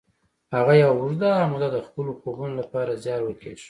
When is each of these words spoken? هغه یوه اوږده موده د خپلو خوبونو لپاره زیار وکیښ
هغه 0.55 0.73
یوه 0.83 0.95
اوږده 0.99 1.31
موده 1.51 1.67
د 1.71 1.77
خپلو 1.87 2.11
خوبونو 2.19 2.53
لپاره 2.61 2.99
زیار 3.03 3.21
وکیښ 3.23 3.59